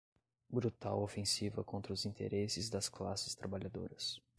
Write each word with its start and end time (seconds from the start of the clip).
brutal 0.49 1.03
ofensiva 1.03 1.63
contra 1.63 1.93
os 1.93 2.05
interesses 2.07 2.71
das 2.71 2.89
classes 2.89 3.35
trabalhadoras 3.35 4.19